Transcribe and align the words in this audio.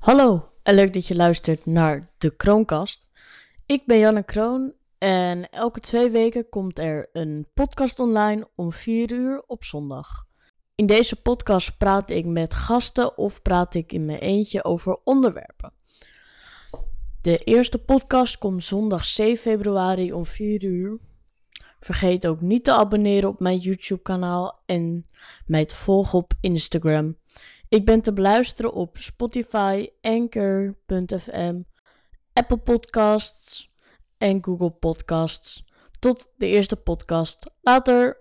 Hallo 0.00 0.48
en 0.62 0.74
leuk 0.74 0.94
dat 0.94 1.06
je 1.06 1.14
luistert 1.14 1.66
naar 1.66 2.10
de 2.18 2.36
Kroonkast. 2.36 3.06
Ik 3.66 3.86
ben 3.86 3.98
Janne 3.98 4.22
Kroon 4.22 4.72
en 4.98 5.50
elke 5.50 5.80
twee 5.80 6.10
weken 6.10 6.48
komt 6.48 6.78
er 6.78 7.08
een 7.12 7.46
podcast 7.54 7.98
online 7.98 8.48
om 8.54 8.72
4 8.72 9.12
uur 9.12 9.42
op 9.46 9.64
zondag. 9.64 10.26
In 10.74 10.86
deze 10.86 11.16
podcast 11.16 11.78
praat 11.78 12.10
ik 12.10 12.26
met 12.26 12.54
gasten 12.54 13.18
of 13.18 13.42
praat 13.42 13.74
ik 13.74 13.92
in 13.92 14.04
mijn 14.04 14.18
eentje 14.18 14.64
over 14.64 14.98
onderwerpen. 15.04 15.72
De 17.20 17.38
eerste 17.38 17.78
podcast 17.78 18.38
komt 18.38 18.64
zondag 18.64 19.04
7 19.04 19.36
februari 19.36 20.12
om 20.12 20.26
4 20.26 20.64
uur. 20.64 20.98
Vergeet 21.80 22.26
ook 22.26 22.40
niet 22.40 22.64
te 22.64 22.72
abonneren 22.72 23.28
op 23.28 23.40
mijn 23.40 23.58
YouTube 23.58 24.02
kanaal 24.02 24.62
en 24.66 25.04
mij 25.46 25.64
te 25.64 25.74
volgen 25.74 26.18
op 26.18 26.32
Instagram. 26.40 27.16
Ik 27.70 27.84
ben 27.84 28.00
te 28.00 28.12
beluisteren 28.12 28.72
op 28.72 28.96
Spotify, 28.96 29.88
Anchor.fm, 30.00 31.60
Apple 32.32 32.56
Podcasts 32.56 33.70
en 34.18 34.44
Google 34.44 34.70
Podcasts. 34.70 35.64
Tot 35.98 36.32
de 36.36 36.46
eerste 36.46 36.76
podcast. 36.76 37.50
Later. 37.60 38.20